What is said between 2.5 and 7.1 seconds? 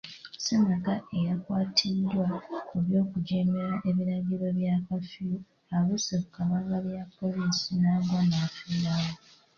ku by'okujeemera ebiragiro bya kaafiyu abuuse ku kabangali ya